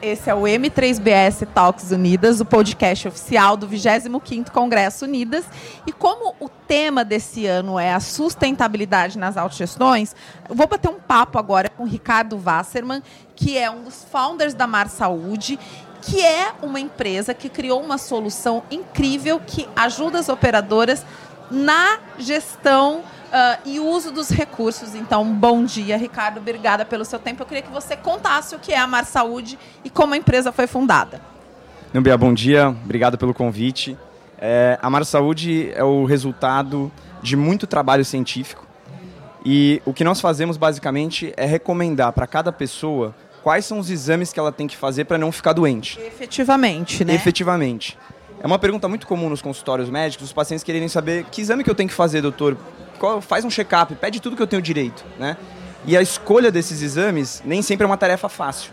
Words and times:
esse 0.00 0.30
é 0.30 0.34
o 0.34 0.42
M3BS 0.42 1.46
Talks 1.54 1.90
Unidas, 1.90 2.40
o 2.40 2.44
podcast 2.44 3.08
oficial 3.08 3.56
do 3.56 3.68
25º 3.68 4.50
Congresso 4.50 5.04
Unidas. 5.04 5.44
E 5.86 5.92
como 5.92 6.34
o 6.40 6.48
tema 6.48 7.04
desse 7.04 7.46
ano 7.46 7.78
é 7.78 7.92
a 7.92 8.00
sustentabilidade 8.00 9.18
nas 9.18 9.36
autogestões, 9.36 10.14
eu 10.48 10.54
vou 10.54 10.66
bater 10.66 10.88
um 10.88 11.00
papo 11.00 11.38
agora 11.38 11.68
com 11.68 11.82
o 11.82 11.86
Ricardo 11.86 12.40
Wasserman, 12.42 13.02
que 13.34 13.58
é 13.58 13.70
um 13.70 13.82
dos 13.82 14.04
founders 14.04 14.54
da 14.54 14.66
Mar 14.66 14.88
Saúde 14.88 15.58
que 16.00 16.24
é 16.24 16.52
uma 16.62 16.78
empresa 16.78 17.34
que 17.34 17.48
criou 17.48 17.82
uma 17.82 17.98
solução 17.98 18.62
incrível 18.70 19.40
que 19.44 19.68
ajuda 19.74 20.20
as 20.20 20.28
operadoras 20.28 21.04
na 21.50 21.98
gestão 22.18 22.98
uh, 23.28 23.58
e 23.64 23.80
uso 23.80 24.10
dos 24.10 24.30
recursos. 24.30 24.94
Então, 24.94 25.24
bom 25.24 25.64
dia, 25.64 25.96
Ricardo. 25.96 26.38
Obrigada 26.38 26.84
pelo 26.84 27.04
seu 27.04 27.18
tempo. 27.18 27.42
Eu 27.42 27.46
queria 27.46 27.62
que 27.62 27.70
você 27.72 27.96
contasse 27.96 28.54
o 28.54 28.58
que 28.58 28.72
é 28.72 28.78
a 28.78 28.86
Mar 28.86 29.04
Saúde 29.04 29.58
e 29.84 29.90
como 29.90 30.14
a 30.14 30.16
empresa 30.16 30.52
foi 30.52 30.66
fundada. 30.66 31.20
Nubia, 31.92 32.16
bom 32.16 32.34
dia. 32.34 32.68
Obrigado 32.68 33.16
pelo 33.16 33.32
convite. 33.32 33.96
É, 34.38 34.78
a 34.80 34.90
Mar 34.90 35.04
Saúde 35.04 35.72
é 35.74 35.82
o 35.82 36.04
resultado 36.04 36.92
de 37.22 37.36
muito 37.36 37.66
trabalho 37.66 38.04
científico. 38.04 38.66
E 39.44 39.80
o 39.84 39.92
que 39.92 40.04
nós 40.04 40.20
fazemos 40.20 40.56
basicamente 40.56 41.32
é 41.36 41.46
recomendar 41.46 42.12
para 42.12 42.26
cada 42.26 42.52
pessoa 42.52 43.14
quais 43.42 43.64
são 43.64 43.78
os 43.78 43.88
exames 43.88 44.32
que 44.32 44.38
ela 44.38 44.52
tem 44.52 44.66
que 44.66 44.76
fazer 44.76 45.04
para 45.04 45.16
não 45.16 45.32
ficar 45.32 45.52
doente. 45.52 45.98
Efetivamente, 46.00 47.04
né? 47.04 47.14
Efetivamente. 47.14 47.96
É 48.40 48.46
uma 48.46 48.58
pergunta 48.58 48.88
muito 48.88 49.06
comum 49.06 49.28
nos 49.28 49.42
consultórios 49.42 49.90
médicos, 49.90 50.26
os 50.26 50.32
pacientes 50.32 50.62
quererem 50.62 50.88
saber 50.88 51.24
que 51.24 51.40
exame 51.40 51.64
que 51.64 51.70
eu 51.70 51.74
tenho 51.74 51.88
que 51.88 51.94
fazer, 51.94 52.20
doutor? 52.20 52.56
Qual, 52.98 53.20
faz 53.20 53.44
um 53.44 53.50
check-up, 53.50 53.94
pede 53.96 54.20
tudo 54.20 54.36
que 54.36 54.42
eu 54.42 54.46
tenho 54.46 54.62
direito, 54.62 55.04
né? 55.18 55.36
E 55.84 55.96
a 55.96 56.02
escolha 56.02 56.50
desses 56.50 56.82
exames 56.82 57.42
nem 57.44 57.62
sempre 57.62 57.84
é 57.84 57.86
uma 57.86 57.96
tarefa 57.96 58.28
fácil. 58.28 58.72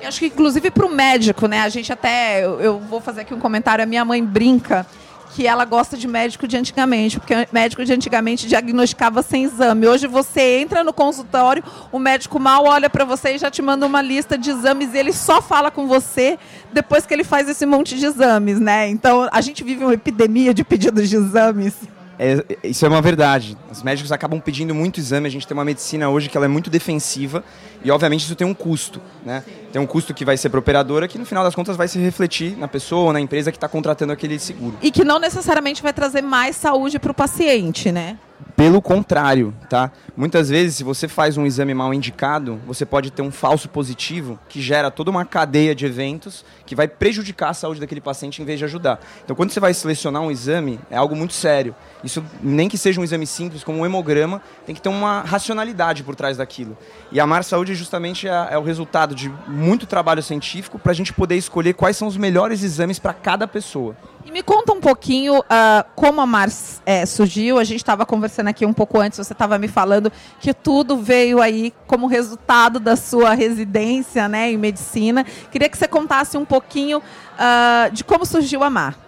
Eu 0.00 0.08
acho 0.08 0.18
que 0.18 0.26
inclusive 0.26 0.70
para 0.70 0.86
o 0.86 0.90
médico, 0.92 1.46
né? 1.46 1.60
A 1.60 1.68
gente 1.68 1.92
até, 1.92 2.44
eu, 2.44 2.60
eu 2.60 2.78
vou 2.80 3.00
fazer 3.00 3.22
aqui 3.22 3.32
um 3.32 3.40
comentário, 3.40 3.82
a 3.82 3.86
minha 3.86 4.04
mãe 4.04 4.24
brinca 4.24 4.86
que 5.34 5.48
ela 5.48 5.64
gosta 5.64 5.96
de 5.96 6.06
médico 6.06 6.46
de 6.46 6.56
antigamente, 6.56 7.18
porque 7.18 7.48
médico 7.50 7.84
de 7.84 7.92
antigamente 7.92 8.46
diagnosticava 8.46 9.20
sem 9.20 9.42
exame. 9.42 9.88
Hoje 9.88 10.06
você 10.06 10.60
entra 10.60 10.84
no 10.84 10.92
consultório, 10.92 11.62
o 11.90 11.98
médico 11.98 12.38
mal 12.38 12.64
olha 12.64 12.88
para 12.88 13.04
você 13.04 13.34
e 13.34 13.38
já 13.38 13.50
te 13.50 13.60
manda 13.60 13.84
uma 13.84 14.00
lista 14.00 14.38
de 14.38 14.50
exames 14.50 14.94
e 14.94 14.98
ele 14.98 15.12
só 15.12 15.42
fala 15.42 15.72
com 15.72 15.88
você 15.88 16.38
depois 16.72 17.04
que 17.04 17.12
ele 17.12 17.24
faz 17.24 17.48
esse 17.48 17.66
monte 17.66 17.98
de 17.98 18.06
exames, 18.06 18.60
né? 18.60 18.88
Então 18.88 19.28
a 19.32 19.40
gente 19.40 19.64
vive 19.64 19.82
uma 19.82 19.94
epidemia 19.94 20.54
de 20.54 20.62
pedidos 20.62 21.08
de 21.08 21.16
exames. 21.16 21.74
É, 22.18 22.44
isso 22.62 22.84
é 22.84 22.88
uma 22.88 23.02
verdade. 23.02 23.56
Os 23.70 23.82
médicos 23.82 24.12
acabam 24.12 24.40
pedindo 24.40 24.74
muito 24.74 25.00
exame. 25.00 25.26
A 25.26 25.30
gente 25.30 25.46
tem 25.46 25.56
uma 25.56 25.64
medicina 25.64 26.08
hoje 26.08 26.28
que 26.28 26.36
ela 26.36 26.46
é 26.46 26.48
muito 26.48 26.70
defensiva 26.70 27.44
e, 27.84 27.90
obviamente, 27.90 28.24
isso 28.24 28.36
tem 28.36 28.46
um 28.46 28.54
custo. 28.54 29.00
Né? 29.24 29.42
Tem 29.72 29.80
um 29.80 29.86
custo 29.86 30.14
que 30.14 30.24
vai 30.24 30.36
ser 30.36 30.48
para 30.48 30.58
a 30.58 30.60
operadora 30.60 31.08
que, 31.08 31.18
no 31.18 31.26
final 31.26 31.42
das 31.42 31.54
contas, 31.54 31.76
vai 31.76 31.88
se 31.88 31.98
refletir 31.98 32.56
na 32.56 32.68
pessoa, 32.68 33.12
na 33.12 33.20
empresa 33.20 33.50
que 33.50 33.56
está 33.56 33.68
contratando 33.68 34.12
aquele 34.12 34.38
seguro. 34.38 34.76
E 34.80 34.90
que 34.90 35.04
não 35.04 35.18
necessariamente 35.18 35.82
vai 35.82 35.92
trazer 35.92 36.22
mais 36.22 36.56
saúde 36.56 36.98
para 36.98 37.10
o 37.10 37.14
paciente, 37.14 37.90
né? 37.90 38.18
Pelo 38.56 38.80
contrário, 38.80 39.52
tá? 39.68 39.90
Muitas 40.16 40.48
vezes, 40.48 40.76
se 40.76 40.84
você 40.84 41.08
faz 41.08 41.36
um 41.36 41.44
exame 41.44 41.74
mal 41.74 41.92
indicado, 41.92 42.60
você 42.64 42.86
pode 42.86 43.10
ter 43.10 43.20
um 43.20 43.30
falso 43.32 43.68
positivo 43.68 44.38
que 44.48 44.62
gera 44.62 44.92
toda 44.92 45.10
uma 45.10 45.24
cadeia 45.24 45.74
de 45.74 45.84
eventos 45.84 46.44
que 46.64 46.76
vai 46.76 46.86
prejudicar 46.86 47.50
a 47.50 47.54
saúde 47.54 47.80
daquele 47.80 48.00
paciente 48.00 48.40
em 48.40 48.44
vez 48.44 48.60
de 48.60 48.64
ajudar. 48.64 49.00
Então, 49.24 49.34
quando 49.34 49.50
você 49.50 49.58
vai 49.58 49.74
selecionar 49.74 50.22
um 50.22 50.30
exame, 50.30 50.78
é 50.88 50.96
algo 50.96 51.16
muito 51.16 51.34
sério. 51.34 51.74
Isso, 52.04 52.24
nem 52.40 52.68
que 52.68 52.78
seja 52.78 53.00
um 53.00 53.04
exame 53.04 53.26
simples, 53.26 53.64
como 53.64 53.80
um 53.80 53.86
hemograma, 53.86 54.40
tem 54.64 54.72
que 54.72 54.80
ter 54.80 54.88
uma 54.88 55.22
racionalidade 55.22 56.04
por 56.04 56.14
trás 56.14 56.36
daquilo. 56.36 56.78
E 57.10 57.18
a 57.18 57.26
Mar 57.26 57.42
Saúde, 57.42 57.74
justamente, 57.74 58.28
é, 58.28 58.48
é 58.50 58.58
o 58.58 58.62
resultado 58.62 59.16
de 59.16 59.32
muito 59.48 59.84
trabalho 59.84 60.22
científico 60.22 60.78
para 60.78 60.92
a 60.92 60.94
gente 60.94 61.12
poder 61.12 61.36
escolher 61.36 61.74
quais 61.74 61.96
são 61.96 62.06
os 62.06 62.16
melhores 62.16 62.62
exames 62.62 63.00
para 63.00 63.12
cada 63.12 63.48
pessoa. 63.48 63.96
E 64.24 64.30
me 64.30 64.42
conta 64.42 64.72
um 64.72 64.80
pouquinho 64.80 65.38
uh, 65.40 65.84
como 65.94 66.18
a 66.18 66.26
Mars 66.26 66.80
é, 66.86 67.04
surgiu. 67.04 67.58
A 67.58 67.64
gente 67.64 67.80
estava 67.80 68.06
conversando 68.06 68.48
aqui 68.48 68.64
um 68.64 68.72
pouco 68.72 68.98
antes, 68.98 69.18
você 69.18 69.34
estava 69.34 69.58
me 69.58 69.68
falando 69.68 70.10
que 70.40 70.54
tudo 70.54 70.96
veio 70.96 71.42
aí 71.42 71.74
como 71.86 72.06
resultado 72.06 72.80
da 72.80 72.96
sua 72.96 73.34
residência 73.34 74.26
né, 74.26 74.50
em 74.50 74.56
medicina. 74.56 75.24
Queria 75.52 75.68
que 75.68 75.76
você 75.76 75.86
contasse 75.86 76.38
um 76.38 76.44
pouquinho 76.44 76.98
uh, 76.98 77.92
de 77.92 78.02
como 78.02 78.24
surgiu 78.24 78.64
a 78.64 78.70
Mar. 78.70 78.98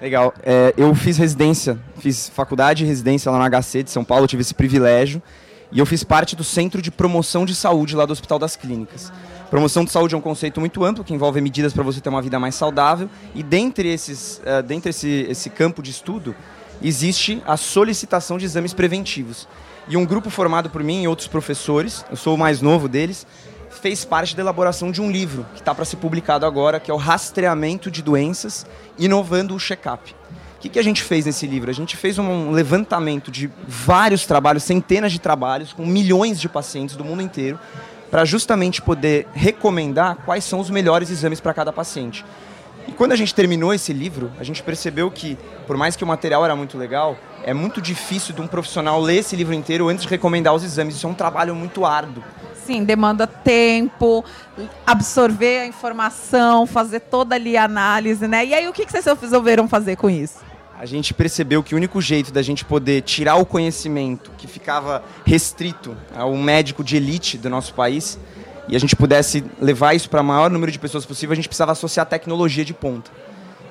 Legal. 0.00 0.32
É, 0.42 0.72
eu 0.76 0.94
fiz 0.94 1.18
residência, 1.18 1.78
fiz 1.98 2.30
faculdade 2.30 2.82
e 2.82 2.86
residência 2.86 3.30
lá 3.30 3.38
no 3.38 3.62
HC 3.62 3.82
de 3.82 3.90
São 3.90 4.04
Paulo, 4.04 4.26
tive 4.26 4.40
esse 4.40 4.54
privilégio. 4.54 5.22
E 5.70 5.78
eu 5.78 5.86
fiz 5.86 6.02
parte 6.04 6.34
do 6.34 6.44
Centro 6.44 6.80
de 6.80 6.90
Promoção 6.90 7.44
de 7.44 7.54
Saúde 7.54 7.96
lá 7.96 8.06
do 8.06 8.12
Hospital 8.12 8.38
das 8.38 8.56
Clínicas. 8.56 9.12
Promoção 9.50 9.84
de 9.84 9.92
saúde 9.92 10.14
é 10.14 10.18
um 10.18 10.20
conceito 10.20 10.58
muito 10.58 10.84
amplo 10.84 11.04
que 11.04 11.14
envolve 11.14 11.40
medidas 11.40 11.72
para 11.72 11.84
você 11.84 12.00
ter 12.00 12.08
uma 12.08 12.20
vida 12.20 12.38
mais 12.38 12.54
saudável 12.56 13.08
e 13.34 13.44
dentre 13.44 13.88
esses, 13.88 14.40
uh, 14.44 14.62
dentre 14.62 14.90
esse, 14.90 15.26
esse 15.28 15.48
campo 15.50 15.82
de 15.82 15.92
estudo 15.92 16.34
existe 16.82 17.40
a 17.46 17.56
solicitação 17.56 18.38
de 18.38 18.44
exames 18.44 18.74
preventivos. 18.74 19.46
E 19.88 19.96
um 19.96 20.04
grupo 20.04 20.30
formado 20.30 20.68
por 20.68 20.82
mim 20.82 21.02
e 21.02 21.08
outros 21.08 21.28
professores, 21.28 22.04
eu 22.10 22.16
sou 22.16 22.34
o 22.34 22.38
mais 22.38 22.60
novo 22.60 22.88
deles, 22.88 23.24
fez 23.70 24.04
parte 24.04 24.34
da 24.34 24.42
elaboração 24.42 24.90
de 24.90 25.00
um 25.00 25.10
livro 25.10 25.46
que 25.54 25.60
está 25.60 25.72
para 25.72 25.84
ser 25.84 25.96
publicado 25.96 26.44
agora, 26.44 26.80
que 26.80 26.90
é 26.90 26.94
o 26.94 26.96
Rastreamento 26.96 27.88
de 27.88 28.02
Doenças, 28.02 28.66
inovando 28.98 29.54
o 29.54 29.60
check-up. 29.60 30.12
O 30.56 30.58
que, 30.58 30.68
que 30.70 30.78
a 30.78 30.82
gente 30.82 31.02
fez 31.02 31.24
nesse 31.24 31.46
livro? 31.46 31.70
A 31.70 31.74
gente 31.74 31.96
fez 31.96 32.18
um 32.18 32.50
levantamento 32.50 33.30
de 33.30 33.48
vários 33.68 34.26
trabalhos, 34.26 34.64
centenas 34.64 35.12
de 35.12 35.20
trabalhos, 35.20 35.72
com 35.72 35.86
milhões 35.86 36.40
de 36.40 36.48
pacientes 36.48 36.96
do 36.96 37.04
mundo 37.04 37.22
inteiro, 37.22 37.60
para 38.10 38.24
justamente 38.24 38.80
poder 38.80 39.26
recomendar 39.32 40.16
quais 40.24 40.44
são 40.44 40.60
os 40.60 40.70
melhores 40.70 41.10
exames 41.10 41.40
para 41.40 41.54
cada 41.54 41.72
paciente. 41.72 42.24
E 42.88 42.92
quando 42.92 43.12
a 43.12 43.16
gente 43.16 43.34
terminou 43.34 43.74
esse 43.74 43.92
livro, 43.92 44.30
a 44.38 44.44
gente 44.44 44.62
percebeu 44.62 45.10
que, 45.10 45.36
por 45.66 45.76
mais 45.76 45.96
que 45.96 46.04
o 46.04 46.06
material 46.06 46.44
era 46.44 46.54
muito 46.54 46.78
legal, 46.78 47.18
é 47.42 47.52
muito 47.52 47.80
difícil 47.80 48.34
de 48.34 48.40
um 48.40 48.46
profissional 48.46 49.00
ler 49.00 49.16
esse 49.18 49.34
livro 49.34 49.54
inteiro 49.54 49.88
antes 49.88 50.04
de 50.04 50.08
recomendar 50.08 50.54
os 50.54 50.62
exames. 50.62 50.94
Isso 50.96 51.06
é 51.06 51.10
um 51.10 51.14
trabalho 51.14 51.54
muito 51.54 51.84
árduo. 51.84 52.22
Sim, 52.64 52.84
demanda 52.84 53.26
tempo, 53.26 54.24
absorver 54.84 55.60
a 55.60 55.66
informação, 55.66 56.66
fazer 56.66 57.00
toda 57.00 57.34
ali 57.34 57.56
a 57.56 57.64
análise, 57.64 58.26
né? 58.26 58.44
E 58.44 58.54
aí, 58.54 58.68
o 58.68 58.72
que 58.72 58.84
vocês 58.84 59.04
resolveram 59.20 59.68
fazer 59.68 59.96
com 59.96 60.10
isso? 60.10 60.45
A 60.78 60.84
gente 60.84 61.14
percebeu 61.14 61.62
que 61.62 61.74
o 61.74 61.78
único 61.78 62.00
jeito 62.02 62.30
da 62.30 62.42
gente 62.42 62.64
poder 62.64 63.00
tirar 63.00 63.36
o 63.36 63.46
conhecimento 63.46 64.30
que 64.36 64.46
ficava 64.46 65.02
restrito 65.24 65.96
ao 66.14 66.36
médico 66.36 66.84
de 66.84 66.96
elite 66.96 67.38
do 67.38 67.48
nosso 67.48 67.72
país 67.72 68.18
e 68.68 68.76
a 68.76 68.78
gente 68.78 68.94
pudesse 68.94 69.42
levar 69.60 69.94
isso 69.94 70.10
para 70.10 70.20
o 70.20 70.24
maior 70.24 70.50
número 70.50 70.70
de 70.70 70.78
pessoas 70.78 71.06
possível, 71.06 71.32
a 71.32 71.36
gente 71.36 71.48
precisava 71.48 71.72
associar 71.72 72.04
tecnologia 72.04 72.64
de 72.64 72.74
ponta. 72.74 73.10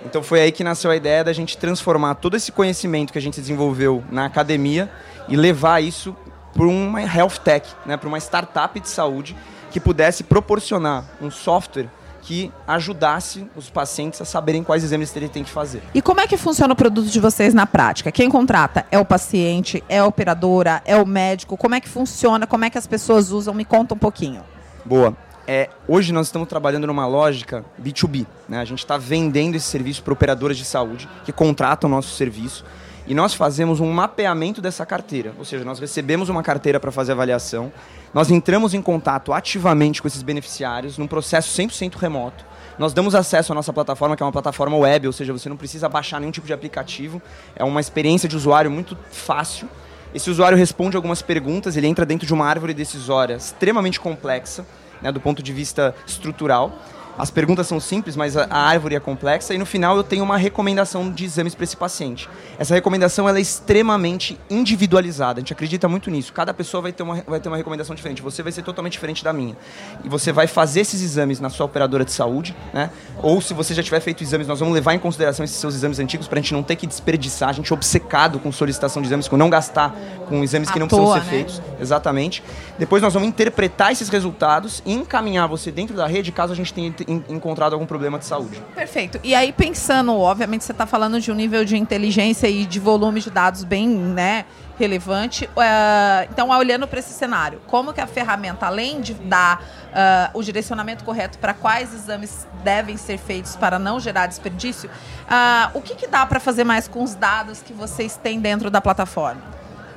Então 0.04 0.24
foi 0.24 0.42
aí 0.42 0.52
que 0.52 0.64
nasceu 0.64 0.90
a 0.90 0.96
ideia 0.96 1.24
da 1.24 1.34
gente 1.34 1.58
transformar 1.58 2.16
todo 2.16 2.36
esse 2.36 2.52
conhecimento 2.52 3.14
que 3.14 3.20
a 3.20 3.22
gente 3.22 3.40
desenvolveu 3.40 4.04
na 4.10 4.26
academia 4.26 4.90
e 5.28 5.36
levar 5.36 5.84
isso 5.84 6.16
para 6.54 6.66
uma 6.66 7.02
health 7.02 7.38
tech, 7.44 7.70
né, 7.86 7.98
para 7.98 8.08
uma 8.08 8.18
startup 8.18 8.80
de 8.80 8.90
saúde 8.90 9.36
que 9.70 9.80
pudesse 9.80 10.24
proporcionar 10.24 11.06
um 11.22 11.30
software 11.30 11.90
que 12.26 12.52
ajudasse 12.68 13.48
os 13.56 13.70
pacientes 13.70 14.20
a 14.20 14.26
saberem 14.26 14.64
quais 14.64 14.84
exames 14.84 15.16
ele 15.16 15.30
tem 15.30 15.44
que 15.44 15.50
fazer. 15.52 15.84
E 15.94 16.02
como 16.02 16.20
é 16.20 16.28
que 16.28 16.36
funciona 16.36 16.74
o 16.74 16.76
produto 16.76 17.08
de 17.08 17.20
vocês 17.20 17.54
na 17.54 17.68
prática? 17.68 18.12
Quem 18.12 18.32
contrata 18.32 18.84
é 18.92 18.98
o 18.98 19.06
paciente, 19.06 19.84
é 19.88 20.00
a 20.00 20.06
operadora, 20.08 20.82
é 20.86 20.98
o 20.98 21.06
médico? 21.06 21.56
Como 21.56 21.76
é 21.76 21.80
que 21.80 21.88
funciona? 21.88 22.48
Como 22.48 22.66
é 22.66 22.70
que 22.72 22.80
as 22.80 22.88
pessoas 22.88 23.32
usam? 23.32 23.54
Me 23.54 23.64
conta 23.64 23.94
um 23.94 23.98
pouquinho. 23.98 24.42
Boa. 24.84 25.16
É, 25.48 25.70
hoje 25.88 26.12
nós 26.12 26.26
estamos 26.26 26.50
trabalhando 26.50 26.88
numa 26.88 27.06
lógica 27.06 27.64
B2B. 27.80 28.26
Né? 28.50 28.60
A 28.60 28.66
gente 28.66 28.80
está 28.80 28.98
vendendo 28.98 29.54
esse 29.54 29.68
serviço 29.68 30.02
para 30.02 30.12
operadoras 30.12 30.58
de 30.58 30.66
saúde 30.66 31.08
que 31.24 31.32
contratam 31.32 31.88
o 31.88 31.92
nosso 31.92 32.16
serviço 32.16 32.66
e 33.08 33.14
nós 33.14 33.34
fazemos 33.34 33.80
um 33.80 33.92
mapeamento 33.92 34.62
dessa 34.62 34.86
carteira. 34.86 35.34
Ou 35.38 35.46
seja, 35.46 35.64
nós 35.64 35.80
recebemos 35.80 36.30
uma 36.30 36.42
carteira 36.42 36.80
para 36.80 36.92
fazer 36.92 37.12
avaliação 37.12 37.72
nós 38.16 38.32
entramos 38.32 38.74
em 38.74 38.82
contato 38.82 39.34
ativamente 39.34 40.02
com 40.02 40.08
esses 40.08 40.24
beneficiários 40.24 40.98
num 40.98 41.06
processo 41.06 41.50
100% 41.62 41.96
remoto. 41.96 42.46
Nós 42.80 42.94
damos 42.94 43.14
acesso 43.14 43.52
à 43.52 43.56
nossa 43.56 43.74
plataforma, 43.74 44.16
que 44.16 44.24
é 44.24 44.26
uma 44.26 44.32
plataforma 44.32 44.78
web, 44.78 45.08
ou 45.08 45.12
seja, 45.12 45.34
você 45.34 45.50
não 45.50 45.58
precisa 45.58 45.90
baixar 45.90 46.22
nenhum 46.22 46.32
tipo 46.32 46.48
de 46.48 46.54
aplicativo. 46.54 47.22
É 47.58 47.64
uma 47.66 47.82
experiência 47.82 48.30
de 48.30 48.38
usuário 48.38 48.72
muito 48.72 48.98
fácil. 49.12 49.68
Esse 50.14 50.30
usuário 50.30 50.58
responde 50.58 50.96
algumas 50.96 51.22
perguntas, 51.22 51.76
ele 51.76 51.88
entra 51.88 52.06
dentro 52.06 52.26
de 52.26 52.34
uma 52.34 52.46
árvore 52.46 52.74
decisória 52.74 53.34
extremamente 53.34 54.00
complexa, 54.00 54.66
né, 55.02 55.12
do 55.12 55.20
ponto 55.20 55.44
de 55.44 55.52
vista 55.52 55.94
estrutural. 56.08 56.72
As 57.18 57.32
perguntas 57.32 57.68
são 57.68 57.80
simples, 57.80 58.16
mas 58.16 58.36
a, 58.36 58.48
árvore 58.50 58.96
é 58.96 59.00
complexa 59.00 59.54
e 59.54 59.58
no 59.58 59.66
final 59.66 59.96
eu 59.96 60.04
tenho 60.04 60.24
uma 60.24 60.38
recomendação 60.38 61.10
de 61.10 61.24
exames 61.24 61.56
para 61.56 61.64
esse 61.64 61.78
paciente. 61.78 62.30
Essa 62.60 62.74
recomendação 62.74 63.28
ela 63.28 63.38
é 63.38 63.42
extremamente 63.42 64.38
individualizada. 64.50 65.40
A 65.40 65.42
gente 65.42 65.54
acredita 65.54 65.88
muito 65.88 66.12
nisso. 66.12 66.34
Cada 66.34 66.54
pessoa 66.54 66.82
vai 66.82 66.92
ter 66.92 67.04
uma, 67.04 67.22
vai 67.26 67.40
ter 67.40 67.48
uma 67.48 67.58
recomendação 67.58 67.96
diferente. 67.96 68.22
Você 68.22 68.44
vai 68.44 68.52
ser 68.52 68.64
totalmente 68.64 68.94
diferente 68.94 69.24
da 69.24 69.32
minha. 69.32 69.56
E 70.04 70.10
você 70.10 70.32
vai 70.32 70.48
fazer 70.48 70.82
esses 70.82 71.02
exames 71.02 71.40
na 71.40 71.50
sua 71.50 71.66
operadora 71.66 72.04
de 72.04 72.12
saúde, 72.12 72.56
né? 72.74 72.90
Ou 73.22 73.40
se 73.40 73.54
você 73.54 73.74
já 73.74 73.82
tiver 73.82 74.00
feito 74.02 74.22
exames, 74.22 74.48
nós 74.48 74.60
vamos 74.60 74.74
levar 74.74 74.94
em 74.94 75.00
consideração 75.00 75.46
esses 75.46 75.58
seus 75.58 75.74
exames 75.76 76.00
antigos 76.00 76.28
para 76.28 76.40
a 76.40 76.42
gente 76.42 76.54
não 76.54 76.64
ter 76.64 76.76
que 76.76 76.86
desperdiçar, 76.86 77.50
a 77.50 77.54
gente 77.54 77.72
é 77.72 77.74
obcecado 77.76 78.40
com 78.40 78.52
solicitação 78.52 79.02
de 79.02 79.08
exames, 79.08 79.28
com 79.28 79.38
não 79.38 79.50
gastar 79.50 79.96
com 80.28 80.44
exames 80.44 80.70
que 80.70 80.80
não 80.80 80.88
precisam 80.88 81.14
ser 81.14 81.20
né? 81.20 81.30
feitos. 81.30 81.62
exatamente. 81.80 82.44
Depois 82.78 83.02
nós 83.02 83.14
vamos 83.14 83.30
interpretar 83.30 83.92
esses 83.92 84.10
resultados 84.10 84.84
e 84.86 84.94
encaminhar 84.94 85.48
você 85.48 85.72
dentro 85.72 85.96
da 85.96 86.08
rede 86.08 86.32
caso 86.32 86.52
a 86.52 86.56
gente 86.56 86.74
tenha 86.74 86.94
encontrado 87.08 87.74
algum 87.74 87.86
problema 87.86 88.18
de 88.18 88.26
saúde. 88.26 88.62
Perfeito. 88.74 89.20
E 89.24 89.34
aí 89.34 89.52
pensando, 89.52 90.14
obviamente 90.18 90.64
você 90.64 90.72
está 90.72 90.86
falando 90.86 91.20
de 91.20 91.32
um 91.32 91.36
nível 91.36 91.64
de 91.66 91.78
inteligência 91.78 92.48
e 92.48 92.66
de 92.66 92.80
volume 92.80 93.22
de 93.22 93.30
dados 93.30 93.64
bem, 93.64 93.88
né, 93.88 94.46
relevante. 94.78 95.46
Uh, 95.46 96.28
então, 96.30 96.50
olhando 96.50 96.88
para 96.88 97.00
esse 97.00 97.14
cenário, 97.14 97.62
como 97.68 97.94
que 97.94 98.02
a 98.02 98.08
ferramenta, 98.08 98.66
além 98.66 99.02
de 99.02 99.14
dar 99.14 99.62
uh, 99.62 100.38
o 100.38 100.44
direcionamento 100.44 101.04
correto 101.04 101.38
para 101.38 101.54
quais 101.54 101.94
exames 101.94 102.48
devem 102.64 102.98
ser 102.98 103.18
feitos 103.18 103.56
para 103.56 103.80
não 103.80 104.00
gerar 104.00 104.28
desperdício, 104.28 104.90
uh, 104.90 105.78
o 105.78 105.82
que, 105.82 105.96
que 105.96 106.08
dá 106.08 106.26
para 106.26 106.40
fazer 106.40 106.64
mais 106.64 106.88
com 106.88 107.04
os 107.04 107.16
dados 107.16 107.62
que 107.62 107.74
vocês 107.74 108.18
têm 108.22 108.40
dentro 108.40 108.70
da 108.70 108.82
plataforma? 108.82 109.42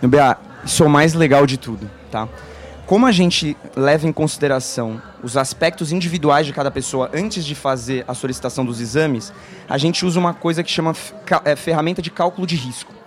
Bea, 0.03 0.37
isso 0.65 0.85
é 0.85 0.87
o 0.87 0.91
mais 0.91 1.15
legal 1.15 1.45
de 1.47 1.57
tudo, 1.57 1.91
tá? 2.11 2.29
Como 2.89 3.05
a 3.05 3.13
gente 3.13 3.55
leva 3.77 4.09
em 4.09 4.13
consideração 4.15 5.03
os 5.23 5.37
aspectos 5.37 5.93
individuais 5.93 6.47
de 6.47 6.55
cada 6.55 6.71
pessoa 6.71 7.11
antes 7.13 7.45
de 7.45 7.55
fazer 7.55 8.03
a 8.09 8.15
solicitação 8.15 8.65
dos 8.65 8.81
exames, 8.81 9.31
a 9.69 9.77
gente 9.77 10.07
usa 10.07 10.19
uma 10.19 10.33
coisa 10.33 10.63
que 10.63 10.71
chama 10.71 10.95
é, 11.45 11.55
ferramenta 11.55 12.01
de 12.01 12.11
cálculo 12.11 12.47
de 12.47 12.57
risco. 12.57 12.98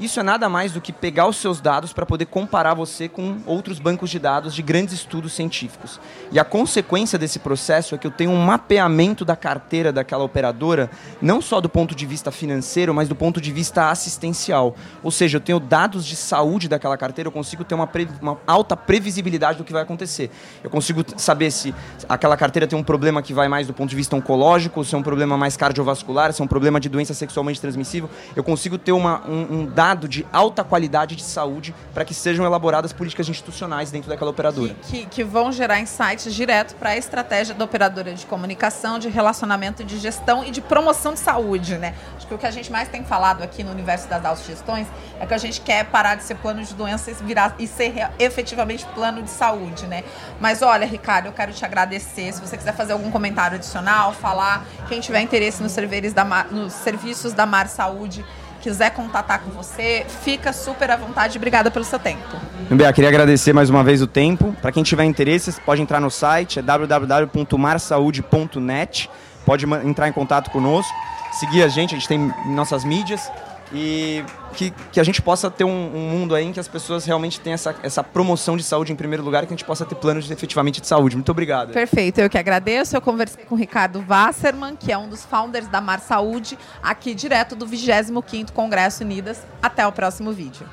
Isso 0.00 0.18
é 0.18 0.22
nada 0.22 0.48
mais 0.48 0.72
do 0.72 0.80
que 0.80 0.94
pegar 0.94 1.26
os 1.26 1.36
seus 1.36 1.60
dados 1.60 1.92
para 1.92 2.06
poder 2.06 2.24
comparar 2.24 2.72
você 2.72 3.06
com 3.06 3.36
outros 3.44 3.78
bancos 3.78 4.08
de 4.08 4.18
dados 4.18 4.54
de 4.54 4.62
grandes 4.62 4.94
estudos 4.94 5.34
científicos. 5.34 6.00
E 6.32 6.38
a 6.38 6.44
consequência 6.44 7.18
desse 7.18 7.38
processo 7.38 7.94
é 7.94 7.98
que 7.98 8.06
eu 8.06 8.10
tenho 8.10 8.30
um 8.30 8.42
mapeamento 8.42 9.26
da 9.26 9.36
carteira 9.36 9.92
daquela 9.92 10.24
operadora, 10.24 10.90
não 11.20 11.42
só 11.42 11.60
do 11.60 11.68
ponto 11.68 11.94
de 11.94 12.06
vista 12.06 12.30
financeiro, 12.30 12.94
mas 12.94 13.10
do 13.10 13.14
ponto 13.14 13.42
de 13.42 13.52
vista 13.52 13.90
assistencial. 13.90 14.74
Ou 15.02 15.10
seja, 15.10 15.36
eu 15.36 15.40
tenho 15.40 15.60
dados 15.60 16.06
de 16.06 16.16
saúde 16.16 16.66
daquela 16.66 16.96
carteira, 16.96 17.28
eu 17.28 17.32
consigo 17.32 17.62
ter 17.62 17.74
uma, 17.74 17.88
uma 18.22 18.38
alta 18.46 18.74
previsibilidade 18.74 19.58
do 19.58 19.64
que 19.64 19.72
vai 19.72 19.82
acontecer. 19.82 20.30
Eu 20.64 20.70
consigo 20.70 21.04
saber 21.18 21.50
se 21.50 21.74
aquela 22.08 22.38
carteira 22.38 22.66
tem 22.66 22.78
um 22.78 22.82
problema 22.82 23.20
que 23.20 23.34
vai 23.34 23.48
mais 23.48 23.66
do 23.66 23.74
ponto 23.74 23.90
de 23.90 23.96
vista 23.96 24.16
oncológico, 24.16 24.82
se 24.82 24.94
é 24.94 24.98
um 24.98 25.02
problema 25.02 25.36
mais 25.36 25.58
cardiovascular, 25.58 26.32
se 26.32 26.40
é 26.40 26.44
um 26.44 26.48
problema 26.48 26.80
de 26.80 26.88
doença 26.88 27.12
sexualmente 27.12 27.60
transmissível. 27.60 28.08
Eu 28.34 28.42
consigo 28.42 28.78
ter 28.78 28.92
uma, 28.92 29.20
um, 29.28 29.60
um 29.60 29.66
dado 29.66 29.89
de 30.08 30.26
alta 30.32 30.62
qualidade 30.64 31.16
de 31.16 31.22
saúde 31.22 31.74
para 31.92 32.04
que 32.04 32.14
sejam 32.14 32.44
elaboradas 32.44 32.92
políticas 32.92 33.28
institucionais 33.28 33.90
dentro 33.90 34.08
daquela 34.08 34.30
operadora. 34.30 34.74
Que, 34.82 35.00
que, 35.00 35.06
que 35.06 35.24
vão 35.24 35.52
gerar 35.52 35.80
insights 35.80 36.34
direto 36.34 36.74
para 36.76 36.90
a 36.90 36.96
estratégia 36.96 37.54
da 37.54 37.64
operadora 37.64 38.12
de 38.14 38.26
comunicação, 38.26 38.98
de 38.98 39.08
relacionamento, 39.08 39.84
de 39.84 39.98
gestão 39.98 40.44
e 40.44 40.50
de 40.50 40.60
promoção 40.60 41.14
de 41.14 41.20
saúde, 41.20 41.76
né? 41.76 41.94
Acho 42.16 42.26
que 42.26 42.34
o 42.34 42.38
que 42.38 42.46
a 42.46 42.50
gente 42.50 42.70
mais 42.70 42.88
tem 42.88 43.04
falado 43.04 43.42
aqui 43.42 43.62
no 43.62 43.70
universo 43.70 44.08
das 44.08 44.24
autogestões 44.24 44.86
é 45.18 45.26
que 45.26 45.34
a 45.34 45.38
gente 45.38 45.60
quer 45.60 45.84
parar 45.86 46.14
de 46.14 46.22
ser 46.22 46.36
plano 46.36 46.62
de 46.62 46.74
doenças 46.74 47.20
virar, 47.20 47.54
e 47.58 47.66
ser 47.66 48.10
efetivamente 48.18 48.86
plano 48.86 49.22
de 49.22 49.30
saúde, 49.30 49.86
né? 49.86 50.04
Mas 50.40 50.62
olha, 50.62 50.86
Ricardo, 50.86 51.26
eu 51.26 51.32
quero 51.32 51.52
te 51.52 51.64
agradecer. 51.64 52.32
Se 52.32 52.40
você 52.40 52.56
quiser 52.56 52.74
fazer 52.74 52.92
algum 52.92 53.10
comentário 53.10 53.56
adicional, 53.56 54.12
falar, 54.12 54.64
quem 54.88 55.00
tiver 55.00 55.20
interesse 55.20 55.62
nos, 55.62 55.74
da 56.14 56.24
nos 56.50 56.72
serviços 56.72 57.32
da 57.32 57.46
Mar 57.46 57.68
Saúde, 57.68 58.24
quiser 58.60 58.90
contatar 58.90 59.40
com 59.40 59.50
você, 59.50 60.04
fica 60.22 60.52
super 60.52 60.90
à 60.90 60.96
vontade. 60.96 61.38
Obrigada 61.38 61.70
pelo 61.70 61.84
seu 61.84 61.98
tempo. 61.98 62.36
Bem, 62.70 62.92
queria 62.92 63.08
agradecer 63.08 63.52
mais 63.52 63.70
uma 63.70 63.82
vez 63.82 64.00
o 64.00 64.06
tempo. 64.06 64.54
Para 64.60 64.70
quem 64.70 64.82
tiver 64.82 65.04
interesse, 65.04 65.52
pode 65.62 65.82
entrar 65.82 66.00
no 66.00 66.10
site, 66.10 66.60
é 66.60 66.62
www.marsaude.net. 66.62 69.10
Pode 69.44 69.64
entrar 69.84 70.06
em 70.06 70.12
contato 70.12 70.50
conosco, 70.50 70.94
seguir 71.32 71.62
a 71.62 71.68
gente, 71.68 71.94
a 71.94 71.98
gente 71.98 72.08
tem 72.08 72.32
nossas 72.46 72.84
mídias 72.84 73.30
e 73.72 74.24
que, 74.54 74.72
que 74.92 74.98
a 74.98 75.04
gente 75.04 75.22
possa 75.22 75.50
ter 75.50 75.64
um, 75.64 75.70
um, 75.70 76.10
mundo 76.10 76.34
aí 76.34 76.44
em 76.44 76.52
que 76.52 76.58
as 76.58 76.66
pessoas 76.66 77.04
realmente 77.04 77.38
tenham 77.40 77.54
essa, 77.54 77.74
essa 77.82 78.02
promoção 78.02 78.56
de 78.56 78.64
saúde 78.64 78.92
em 78.92 78.96
primeiro 78.96 79.22
lugar 79.22 79.44
e 79.44 79.46
que 79.46 79.54
a 79.54 79.56
gente 79.56 79.64
possa 79.64 79.84
ter 79.84 79.94
planos 79.94 80.30
efetivamente 80.30 80.80
de 80.80 80.86
saúde. 80.86 81.14
Muito 81.14 81.30
obrigado. 81.30 81.72
Perfeito, 81.72 82.20
eu 82.20 82.28
que 82.28 82.36
agradeço. 82.36 82.96
Eu 82.96 83.00
conversei 83.00 83.44
com 83.44 83.54
o 83.54 83.58
Ricardo 83.58 84.04
Wasserman, 84.06 84.74
que 84.76 84.90
é 84.90 84.98
um 84.98 85.08
dos 85.08 85.24
founders 85.24 85.68
da 85.68 85.80
Mar 85.80 86.00
Saúde, 86.00 86.58
aqui 86.82 87.14
direto 87.14 87.54
do 87.54 87.66
25º 87.66 88.50
Congresso 88.50 89.04
Unidas. 89.04 89.46
Até 89.62 89.86
o 89.86 89.92
próximo 89.92 90.32
vídeo. 90.32 90.66